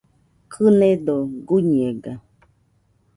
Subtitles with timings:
[0.53, 1.15] Kɨnedo
[1.47, 2.13] guiñega